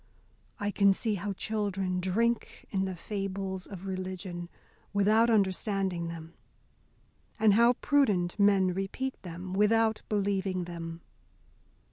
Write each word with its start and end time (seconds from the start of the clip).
I 0.59 0.71
can 0.71 0.93
see 0.93 1.13
how 1.13 1.33
children 1.33 1.99
drink 1.99 2.65
in 2.71 2.85
the 2.85 2.95
fables 2.95 3.67
of 3.67 3.85
religion, 3.85 4.49
without 4.93 5.29
understanding 5.29 6.07
them, 6.07 6.33
and 7.39 7.53
how 7.53 7.73
prudent 7.73 8.39
men 8.39 8.73
repeat 8.73 9.21
them 9.21 9.53
without 9.53 10.01
believing 10.09 10.63
them. 10.63 11.01